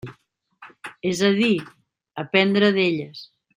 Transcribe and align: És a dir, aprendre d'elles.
És 1.09 1.21
a 1.29 1.31
dir, 1.41 1.51
aprendre 2.25 2.73
d'elles. 2.79 3.25